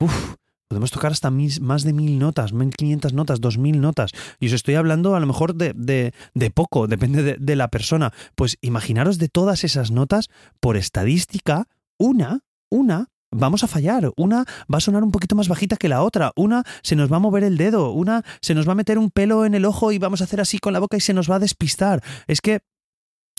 Uf, 0.00 0.36
Podemos 0.74 0.90
tocar 0.90 1.12
hasta 1.12 1.30
más 1.30 1.84
de 1.84 1.92
mil 1.92 2.18
notas, 2.18 2.52
mil 2.52 2.70
quinientas 2.70 3.12
notas, 3.12 3.40
dos 3.40 3.58
mil 3.58 3.80
notas. 3.80 4.10
Y 4.40 4.48
os 4.48 4.52
estoy 4.54 4.74
hablando 4.74 5.14
a 5.14 5.20
lo 5.20 5.26
mejor 5.26 5.54
de, 5.54 5.72
de, 5.72 6.50
poco, 6.50 6.88
depende 6.88 7.22
de, 7.22 7.36
de, 7.38 7.54
la 7.54 7.68
persona. 7.68 8.12
Pues 8.34 8.58
imaginaros 8.60 9.18
de 9.18 9.28
todas 9.28 9.62
esas 9.62 9.92
notas, 9.92 10.30
por 10.58 10.76
estadística, 10.76 11.68
una, 11.96 12.40
una 12.72 13.10
vamos 13.30 13.62
a 13.62 13.68
fallar, 13.68 14.10
una 14.16 14.46
va 14.72 14.78
a 14.78 14.80
sonar 14.80 15.04
un 15.04 15.12
poquito 15.12 15.36
más 15.36 15.46
bajita 15.46 15.76
que 15.76 15.88
la 15.88 16.02
otra, 16.02 16.32
una 16.34 16.64
se 16.82 16.96
nos 16.96 17.12
va 17.12 17.18
a 17.18 17.20
mover 17.20 17.44
el 17.44 17.56
dedo, 17.56 17.92
una 17.92 18.24
se 18.40 18.54
nos 18.56 18.66
va 18.66 18.72
a 18.72 18.74
meter 18.74 18.98
un 18.98 19.10
pelo 19.10 19.44
en 19.44 19.54
el 19.54 19.66
ojo 19.66 19.92
y 19.92 19.98
vamos 19.98 20.22
a 20.22 20.24
hacer 20.24 20.40
así 20.40 20.58
con 20.58 20.72
la 20.72 20.80
boca 20.80 20.96
y 20.96 21.00
se 21.00 21.14
nos 21.14 21.30
va 21.30 21.36
a 21.36 21.40
despistar. 21.40 22.02
Es 22.26 22.40
que 22.40 22.62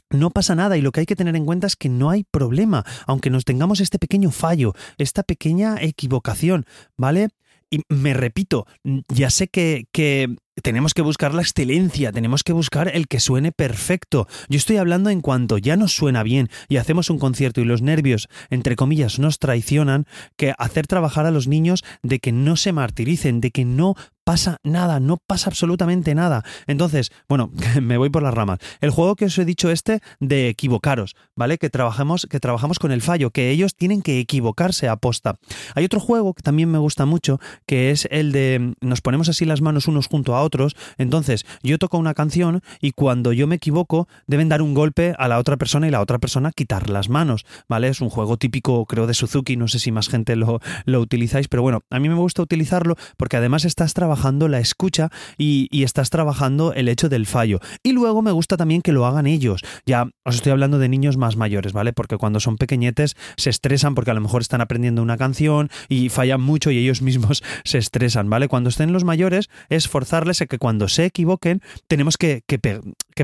no 0.10 0.30
pasa 0.30 0.56
nada 0.56 0.78
y 0.78 0.82
lo 0.82 0.92
que 0.92 1.02
hay 1.02 1.06
que 1.06 1.16
tener 1.16 1.36
en 1.36 1.46
cuenta 1.46 1.68
es 1.68 1.76
que 1.76 1.90
no 1.90 2.10
hay 2.10 2.24
problema, 2.24 2.86
aunque 3.08 3.30
nos 3.30 3.46
tengamos 3.46 3.80
este 3.80 4.00
pequeño 4.00 4.32
fallo, 4.32 4.74
esta 4.98 5.24
pequeña 5.24 5.82
equivocación, 5.82 6.66
¿vale? 6.98 7.30
Y 7.72 7.82
me 7.90 8.14
repito, 8.14 8.68
ya 9.10 9.30
sé 9.30 9.48
que, 9.48 9.88
que 9.92 10.36
tenemos 10.62 10.94
que 10.94 11.02
buscar 11.02 11.34
la 11.34 11.42
excelencia, 11.42 12.12
tenemos 12.12 12.44
que 12.44 12.54
buscar 12.54 12.90
el 12.94 13.08
que 13.08 13.20
suene 13.20 13.52
perfecto. 13.52 14.28
Yo 14.48 14.58
estoy 14.58 14.78
hablando 14.78 15.10
en 15.10 15.22
cuanto 15.22 15.58
ya 15.58 15.76
nos 15.76 15.94
suena 15.94 16.24
bien 16.24 16.50
y 16.70 16.78
hacemos 16.78 17.10
un 17.10 17.20
concierto 17.20 17.62
y 17.62 17.66
los 17.66 17.82
nervios, 17.82 18.30
entre 18.50 18.76
comillas, 18.76 19.20
nos 19.20 19.40
traicionan, 19.40 20.06
que 20.38 20.54
hacer 20.58 20.88
trabajar 20.88 21.26
a 21.26 21.32
los 21.32 21.48
niños 21.48 21.84
de 22.04 22.20
que 22.20 22.32
no 22.32 22.56
se 22.56 22.72
martiricen, 22.72 23.42
de 23.42 23.52
que 23.52 23.66
no 23.66 23.96
pasa 24.26 24.58
nada, 24.64 25.00
no 25.00 25.18
pasa 25.18 25.50
absolutamente 25.50 26.16
nada. 26.16 26.44
Entonces, 26.68 27.12
bueno, 27.30 27.52
me 27.82 27.98
voy 27.98 28.10
por 28.10 28.24
las 28.24 28.34
ramas. 28.34 28.60
El 28.82 28.90
juego 28.90 29.16
que 29.16 29.26
os 29.26 29.38
he 29.38 29.46
dicho 29.46 29.70
este 29.70 30.02
de 30.20 30.50
equivocaros, 30.50 31.16
¿vale? 31.36 31.58
Que 31.58 31.70
trabajamos, 31.70 32.28
que 32.30 32.40
trabajamos 32.40 32.80
con 32.80 32.92
el 32.92 33.02
fallo, 33.02 33.30
que 33.30 33.52
ellos 33.52 33.76
tienen 33.76 34.02
que 34.02 34.20
equivocarse 34.20 34.90
a 34.90 34.98
posta. 34.98 35.36
Hay 35.76 35.86
otro 35.86 36.00
juego 36.00 36.34
que 36.34 36.42
también 36.42 36.70
me 36.72 36.80
gusta 36.80 37.06
mucho, 37.06 37.40
que 37.68 37.92
es 37.92 38.08
el 38.12 38.32
de 38.32 38.74
nos 38.82 39.02
ponemos 39.02 39.30
así 39.30 39.46
las 39.46 39.62
manos 39.62 39.88
unos 39.88 40.08
junto 40.08 40.36
a 40.36 40.42
otros. 40.42 40.76
Entonces, 40.98 41.46
yo 41.62 41.78
toco 41.78 42.00
una 42.00 42.16
canción 42.16 42.62
y 42.82 42.92
cuando 42.92 43.32
yo 43.32 43.46
me 43.46 43.56
equivoco, 43.56 44.08
deben 44.26 44.50
dar 44.50 44.64
un 44.64 44.74
golpe 44.74 45.14
a 45.20 45.28
la 45.28 45.38
otra 45.38 45.56
persona 45.58 45.88
y 45.88 45.92
la 45.92 46.02
otra 46.02 46.18
persona 46.18 46.52
quitar 46.52 46.90
las 46.90 47.10
manos, 47.10 47.46
¿vale? 47.70 47.90
Es 47.90 48.02
un 48.02 48.10
juego 48.10 48.38
típico, 48.38 48.86
creo, 48.88 49.06
de 49.06 49.14
Suzuki, 49.14 49.56
no 49.56 49.68
sé 49.68 49.78
si 49.78 49.92
más 49.92 50.10
gente 50.10 50.36
lo, 50.36 50.62
lo 50.86 51.00
utilizáis, 51.00 51.48
pero 51.48 51.62
bueno, 51.62 51.84
a 51.92 52.00
mí 52.00 52.10
me 52.10 52.16
gusta 52.16 52.42
utilizarlo 52.42 52.96
porque 53.18 53.38
además 53.38 53.66
estás 53.66 53.94
trabajando 53.94 54.15
la 54.48 54.60
escucha 54.60 55.10
y, 55.38 55.84
estás 55.86 56.10
trabajando 56.10 56.74
el 56.74 56.88
hecho 56.88 57.10
del 57.10 57.28
fallo. 57.28 57.60
Y 57.84 57.92
luego 57.92 58.24
me 58.24 58.32
gusta 58.32 58.58
también 58.58 58.82
que 58.82 58.92
lo 58.92 59.06
hagan 59.06 59.28
ellos. 59.28 59.62
Ya 59.86 60.08
os 60.24 60.36
estoy 60.36 60.52
hablando 60.52 60.80
de 60.80 60.90
niños 60.90 61.16
más 61.16 61.36
mayores, 61.36 61.74
¿vale? 61.74 61.94
Porque 61.94 62.18
cuando 62.18 62.40
son 62.40 62.58
pequeñetes 62.58 63.16
se 63.38 63.52
estresan 63.52 63.94
porque 63.94 64.12
a 64.12 64.16
lo 64.16 64.22
mejor 64.22 64.42
están 64.42 64.62
aprendiendo 64.62 65.04
una 65.04 65.18
canción 65.18 65.70
y 65.90 66.10
fallan 66.10 66.42
mucho 66.42 66.72
y 66.72 66.80
ellos 66.80 67.02
mismos 67.04 67.44
se 67.64 67.78
estresan, 67.78 68.30
¿vale? 68.30 68.48
Cuando 68.48 68.70
estén 68.70 68.94
los 68.94 69.04
mayores 69.04 69.50
es 69.70 69.88
forzarles 69.88 70.40
que 70.50 70.58
cuando 70.58 70.88
se 70.88 71.06
equivoquen 71.06 71.62
tenemos 71.88 72.18
que, 72.18 72.44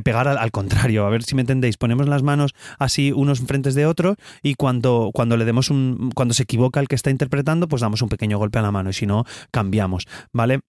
pegar 0.04 0.28
al, 0.28 0.52
contrario. 0.52 1.06
A 1.06 1.10
ver 1.10 1.24
si 1.24 1.36
me 1.36 1.42
entendéis. 1.42 1.78
Ponemos 1.78 2.08
las 2.08 2.24
manos 2.24 2.54
así 2.80 3.12
unos 3.12 3.40
frentes 3.42 3.76
de 3.76 3.86
otros 3.86 4.16
y 4.42 4.56
cuando, 4.56 5.12
cuando 5.14 5.38
le 5.38 5.46
demos 5.46 5.70
un. 5.70 6.12
cuando 6.16 6.34
se 6.34 6.44
equivoca 6.44 6.80
el 6.80 6.88
que 6.88 6.96
está 6.96 7.10
interpretando, 7.10 7.68
pues 7.68 7.82
damos 7.82 8.02
un 8.02 8.10
pequeño 8.10 8.38
golpe 8.38 8.60
a 8.60 8.62
la 8.62 8.72
mano 8.72 8.90
y 8.90 8.94
si 8.94 9.06
no, 9.06 9.26
cambiamos. 9.52 10.08
¿Vale? 10.32 10.62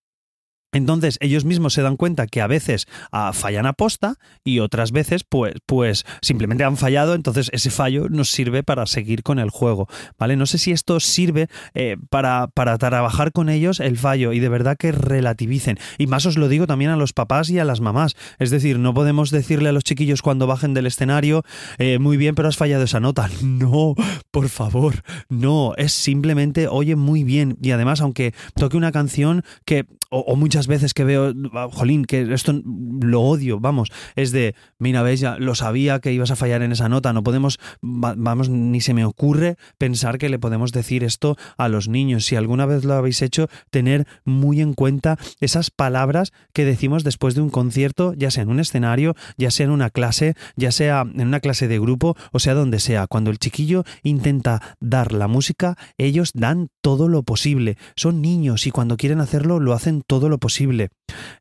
Entonces 0.73 1.19
ellos 1.21 1.45
mismos 1.45 1.75
se 1.75 1.83
dan 1.83 1.97
cuenta 1.97 2.27
que 2.27 2.41
a 2.41 2.47
veces 2.47 2.87
ah, 3.13 3.33
fallan 3.33 3.67
a 3.67 3.75
posta 3.75 4.17
y 4.43 4.61
otras 4.61 4.93
veces 4.93 5.25
pues, 5.25 5.55
pues 5.67 6.05
simplemente 6.23 6.65
han 6.65 6.77
fallado, 6.77 7.15
entonces 7.15 7.51
ese 7.53 7.71
fallo 7.71 8.09
nos 8.09 8.31
sirve 8.31 8.63
para 8.63 8.87
seguir 8.87 9.23
con 9.23 9.39
el 9.39 9.51
juego, 9.51 9.89
¿vale? 10.19 10.37
No 10.37 10.47
sé 10.47 10.59
si 10.59 10.73
esto 10.73 10.99
sirve 11.01 11.49
eh, 11.75 11.97
para, 12.11 12.49
para 12.49 12.79
trabajar 12.79 13.33
con 13.33 13.49
ellos 13.49 13.81
el 13.81 13.99
fallo 13.99 14.33
y 14.33 14.41
de 14.41 14.49
verdad 14.49 14.77
que 14.77 14.93
relativicen. 14.93 15.79
Y 15.99 16.07
más 16.07 16.27
os 16.27 16.37
lo 16.37 16.49
digo 16.49 16.67
también 16.67 16.91
a 16.91 16.97
los 16.97 17.13
papás 17.13 17.51
y 17.51 17.59
a 17.59 17.65
las 17.65 17.81
mamás. 17.81 18.17
Es 18.39 18.51
decir, 18.51 18.79
no 18.79 18.95
podemos 18.95 19.31
decirle 19.31 19.69
a 19.69 19.73
los 19.73 19.85
chiquillos 19.85 20.23
cuando 20.23 20.47
bajen 20.47 20.75
del 20.75 20.87
escenario, 20.87 21.45
eh, 21.79 21.99
muy 21.99 22.17
bien, 22.17 22.35
pero 22.35 22.49
has 22.49 22.57
fallado 22.57 22.85
esa 22.85 23.01
nota. 23.01 23.29
No, 23.43 23.95
por 24.31 24.49
favor, 24.49 25.03
no, 25.29 25.75
es 25.77 25.93
simplemente, 25.93 26.67
oye, 26.67 26.97
muy 26.97 27.23
bien. 27.23 27.59
Y 27.61 27.71
además, 27.73 28.01
aunque 28.01 28.35
toque 28.55 28.77
una 28.77 28.91
canción 28.91 29.45
que, 29.65 29.87
o 30.15 30.37
muchas 30.37 30.67
veces 30.67 30.93
que 30.93 31.05
veo, 31.05 31.33
ah, 31.55 31.69
jolín, 31.73 32.05
que 32.05 32.35
esto 32.35 32.53
lo 32.65 33.23
odio, 33.23 33.61
vamos, 33.61 33.91
es 34.15 34.31
de, 34.31 34.55
mira, 34.79 35.03
ves, 35.03 35.21
ya 35.21 35.39
lo 35.39 35.55
sabía 35.55 36.01
que 36.01 36.13
ibas 36.13 36.31
a 36.31 36.37
fallar 36.37 36.61
en 36.61 36.71
esa 36.71 36.91
nota, 36.91 37.15
no 37.15 37.23
podemos, 37.23 37.59
vamos, 37.81 38.51
ni 38.51 38.83
se 38.83 38.93
me 38.93 39.07
ocurre 39.07 39.57
pensar 39.79 40.19
que 40.19 40.29
le 40.29 40.39
podemos 40.39 40.73
decir 40.73 41.03
esto 41.03 41.37
a 41.57 41.69
los 41.69 41.89
niños. 41.89 42.27
Si 42.27 42.37
alguna 42.37 42.67
vez 42.67 42.85
lo 42.85 42.93
habéis 42.93 43.23
hecho, 43.23 43.49
tener 43.71 44.07
muy 44.25 44.61
en 44.61 44.75
cuenta 44.75 45.19
esas 45.41 45.71
palabras 45.71 46.33
que 46.53 46.67
decimos 46.67 47.05
después 47.05 47.35
de 47.35 47.41
un 47.41 47.49
concierto, 47.49 48.13
ya 48.13 48.31
sea 48.31 48.43
en 48.43 48.51
un 48.51 48.61
escenario, 48.61 49.15
ya 49.39 49.51
sea 49.51 49.65
en 49.65 49.73
una 49.73 49.89
clase, 49.89 50.35
ya 50.57 50.73
sea 50.73 51.07
en 51.15 51.27
una 51.27 51.41
clase 51.41 51.69
de 51.69 51.79
grupo, 51.79 52.17
o 52.33 52.39
sea 52.39 52.53
donde 52.53 52.81
sea. 52.81 53.07
Cuando 53.07 53.31
el 53.31 53.39
chiquillo 53.39 53.85
intenta 54.03 54.77
dar 54.79 55.13
la 55.13 55.27
música, 55.27 55.77
ellos 55.97 56.33
dan 56.35 56.69
todo 56.83 57.09
lo 57.09 57.23
posible. 57.23 57.79
Son 57.97 58.21
niños 58.21 58.67
y 58.67 58.71
cuando 58.71 58.99
quieren 58.99 59.21
hacerlo, 59.21 59.59
lo 59.59 59.73
hacen 59.73 60.02
todo 60.03 60.29
lo 60.29 60.39
posible 60.39 60.91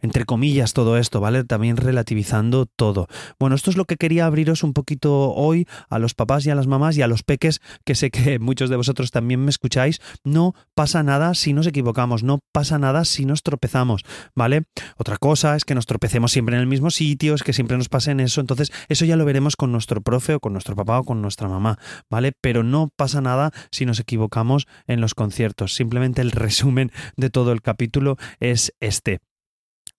entre 0.02 0.26
comillas, 0.26 0.74
todo 0.74 0.98
esto, 0.98 1.20
¿vale? 1.20 1.44
También 1.44 1.78
relativizando 1.78 2.66
todo. 2.66 3.08
Bueno, 3.40 3.56
esto 3.56 3.70
es 3.70 3.78
lo 3.78 3.86
que 3.86 3.98
quería 3.98 4.26
abriros 4.26 4.64
un 4.64 4.74
poquito 4.74 5.34
hoy 5.34 5.68
a 5.90 6.00
los 6.00 6.14
papás 6.14 6.46
y 6.46 6.50
a 6.50 6.56
las 6.56 6.68
mamás 6.68 6.98
y 6.98 7.02
a 7.02 7.08
los 7.08 7.24
peques, 7.24 7.62
que 7.86 7.96
sé 7.96 8.12
que 8.12 8.40
muchos 8.40 8.70
de 8.70 8.76
vosotros 8.76 9.12
también 9.12 9.44
me 9.44 9.50
escucháis. 9.50 10.02
No 10.24 10.54
pasa 10.76 11.04
nada 11.04 11.34
si 11.34 11.54
nos 11.54 11.68
equivocamos, 11.68 12.24
no 12.24 12.40
pasa 12.52 12.80
nada 12.80 13.06
si 13.06 13.26
nos 13.26 13.44
tropezamos, 13.44 14.04
¿vale? 14.36 14.64
Otra 14.98 15.18
cosa 15.18 15.56
es 15.56 15.66
que 15.66 15.76
nos 15.76 15.86
tropecemos 15.86 16.32
siempre 16.32 16.56
en 16.56 16.62
el 16.62 16.68
mismo 16.68 16.92
sitio, 16.92 17.34
es 17.36 17.44
que 17.44 17.54
siempre 17.54 17.78
nos 17.78 17.90
pasen 17.90 18.20
eso, 18.20 18.42
entonces 18.42 18.72
eso 18.90 19.06
ya 19.06 19.16
lo 19.16 19.26
veremos 19.26 19.56
con 19.56 19.72
nuestro 19.72 20.02
profe 20.02 20.36
o 20.36 20.40
con 20.40 20.54
nuestro 20.54 20.76
papá 20.76 21.00
o 21.00 21.04
con 21.04 21.22
nuestra 21.22 21.48
mamá, 21.48 21.78
¿vale? 22.10 22.34
Pero 22.42 22.64
no 22.64 22.90
pasa 22.96 23.22
nada 23.22 23.52
si 23.72 23.86
nos 23.86 24.00
equivocamos 24.00 24.68
en 24.88 25.02
los 25.02 25.16
conciertos. 25.16 25.76
Simplemente 25.76 26.22
el 26.22 26.32
resumen 26.32 26.92
de 27.16 27.30
todo 27.30 27.52
el 27.52 27.62
capítulo 27.62 28.18
es 28.40 28.51
este 28.80 29.20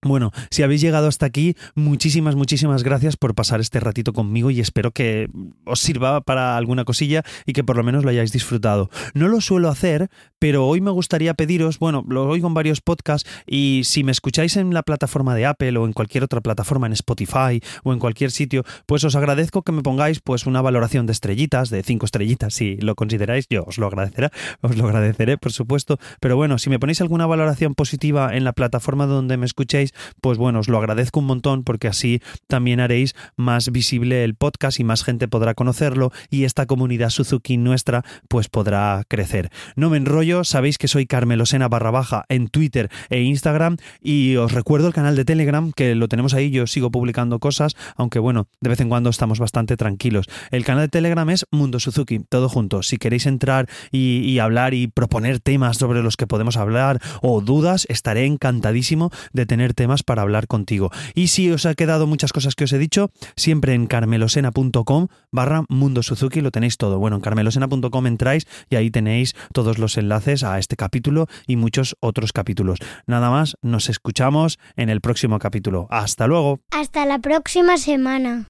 bueno, 0.04 0.32
si 0.50 0.64
habéis 0.64 0.80
llegado 0.80 1.06
hasta 1.06 1.26
aquí, 1.26 1.54
muchísimas, 1.76 2.34
muchísimas 2.34 2.82
gracias 2.82 3.16
por 3.16 3.36
pasar 3.36 3.60
este 3.60 3.78
ratito 3.78 4.12
conmigo 4.12 4.50
y 4.50 4.58
espero 4.58 4.90
que 4.90 5.28
os 5.64 5.78
sirva 5.78 6.20
para 6.22 6.56
alguna 6.56 6.84
cosilla 6.84 7.22
y 7.46 7.52
que 7.52 7.62
por 7.62 7.76
lo 7.76 7.84
menos 7.84 8.02
lo 8.02 8.10
hayáis 8.10 8.32
disfrutado. 8.32 8.90
No 9.14 9.28
lo 9.28 9.40
suelo 9.40 9.68
hacer, 9.68 10.10
pero 10.40 10.66
hoy 10.66 10.80
me 10.80 10.90
gustaría 10.90 11.34
pediros, 11.34 11.78
bueno, 11.78 12.04
lo 12.08 12.28
oigo 12.28 12.48
en 12.48 12.54
varios 12.54 12.80
podcasts 12.80 13.30
y 13.46 13.82
si 13.84 14.02
me 14.02 14.10
escucháis 14.10 14.56
en 14.56 14.74
la 14.74 14.82
plataforma 14.82 15.36
de 15.36 15.46
Apple 15.46 15.78
o 15.78 15.86
en 15.86 15.92
cualquier 15.92 16.24
otra 16.24 16.40
plataforma, 16.40 16.88
en 16.88 16.94
Spotify 16.94 17.60
o 17.84 17.92
en 17.92 18.00
cualquier 18.00 18.32
sitio, 18.32 18.64
pues 18.86 19.04
os 19.04 19.14
agradezco 19.14 19.62
que 19.62 19.70
me 19.70 19.82
pongáis 19.82 20.18
pues 20.18 20.46
una 20.46 20.60
valoración 20.62 21.06
de 21.06 21.12
estrellitas, 21.12 21.70
de 21.70 21.84
cinco 21.84 22.06
estrellitas, 22.06 22.54
si 22.54 22.76
lo 22.78 22.96
consideráis, 22.96 23.46
yo 23.48 23.62
os 23.64 23.78
lo 23.78 23.86
agradeceré, 23.86 24.30
os 24.62 24.76
lo 24.76 24.84
agradeceré, 24.84 25.38
por 25.38 25.52
supuesto, 25.52 25.98
pero 26.18 26.34
bueno, 26.34 26.58
si 26.58 26.70
me 26.70 26.80
ponéis 26.80 27.00
alguna 27.00 27.26
valoración 27.26 27.76
positiva 27.76 28.34
en 28.34 28.42
la 28.42 28.52
plataforma 28.52 29.06
donde 29.06 29.36
me 29.36 29.46
escuchéis, 29.46 29.91
pues 30.20 30.38
bueno, 30.38 30.60
os 30.60 30.68
lo 30.68 30.78
agradezco 30.78 31.20
un 31.20 31.26
montón 31.26 31.64
porque 31.64 31.88
así 31.88 32.20
también 32.46 32.80
haréis 32.80 33.14
más 33.36 33.70
visible 33.70 34.24
el 34.24 34.34
podcast 34.34 34.80
y 34.80 34.84
más 34.84 35.04
gente 35.04 35.28
podrá 35.28 35.54
conocerlo 35.54 36.12
y 36.30 36.44
esta 36.44 36.66
comunidad 36.66 37.10
Suzuki 37.10 37.56
nuestra 37.56 38.04
pues 38.28 38.48
podrá 38.48 39.02
crecer. 39.08 39.50
No 39.76 39.90
me 39.90 39.96
enrollo, 39.96 40.44
sabéis 40.44 40.78
que 40.78 40.88
soy 40.88 41.06
Carmelosena 41.06 41.68
barra 41.68 41.90
baja 41.90 42.24
en 42.28 42.48
Twitter 42.48 42.90
e 43.10 43.22
Instagram 43.22 43.76
y 44.00 44.36
os 44.36 44.52
recuerdo 44.52 44.88
el 44.88 44.94
canal 44.94 45.16
de 45.16 45.24
Telegram 45.24 45.72
que 45.72 45.94
lo 45.94 46.08
tenemos 46.08 46.34
ahí, 46.34 46.50
yo 46.50 46.66
sigo 46.66 46.90
publicando 46.90 47.38
cosas, 47.38 47.76
aunque 47.96 48.18
bueno, 48.18 48.48
de 48.60 48.70
vez 48.70 48.80
en 48.80 48.88
cuando 48.88 49.10
estamos 49.10 49.38
bastante 49.38 49.76
tranquilos. 49.76 50.26
El 50.50 50.64
canal 50.64 50.84
de 50.84 50.88
Telegram 50.88 51.28
es 51.30 51.46
Mundo 51.50 51.80
Suzuki, 51.80 52.20
todo 52.20 52.48
junto. 52.48 52.82
Si 52.82 52.96
queréis 52.96 53.26
entrar 53.26 53.68
y, 53.90 54.18
y 54.18 54.38
hablar 54.38 54.74
y 54.74 54.86
proponer 54.86 55.40
temas 55.40 55.76
sobre 55.76 56.02
los 56.02 56.16
que 56.16 56.26
podemos 56.26 56.56
hablar 56.56 57.00
o 57.20 57.40
dudas, 57.40 57.86
estaré 57.88 58.26
encantadísimo 58.26 59.10
de 59.32 59.46
tener 59.46 59.74
para 60.02 60.22
hablar 60.22 60.46
contigo. 60.46 60.90
Y 61.14 61.28
si 61.28 61.50
os 61.50 61.66
ha 61.66 61.74
quedado 61.74 62.06
muchas 62.06 62.32
cosas 62.32 62.54
que 62.54 62.64
os 62.64 62.72
he 62.72 62.78
dicho, 62.78 63.10
siempre 63.36 63.74
en 63.74 63.86
carmelosena.com 63.86 65.08
barra 65.30 65.64
Mundo 65.68 66.02
Suzuki 66.02 66.40
lo 66.40 66.50
tenéis 66.50 66.76
todo. 66.76 66.98
Bueno, 66.98 67.16
en 67.16 67.22
carmelosena.com 67.22 68.06
entráis 68.06 68.46
y 68.70 68.76
ahí 68.76 68.90
tenéis 68.90 69.34
todos 69.52 69.78
los 69.78 69.96
enlaces 69.98 70.44
a 70.44 70.58
este 70.58 70.76
capítulo 70.76 71.26
y 71.46 71.56
muchos 71.56 71.96
otros 72.00 72.32
capítulos. 72.32 72.78
Nada 73.06 73.30
más, 73.30 73.56
nos 73.62 73.88
escuchamos 73.88 74.58
en 74.76 74.88
el 74.88 75.00
próximo 75.00 75.38
capítulo. 75.38 75.86
Hasta 75.90 76.26
luego. 76.26 76.60
Hasta 76.70 77.06
la 77.06 77.18
próxima 77.18 77.76
semana. 77.76 78.46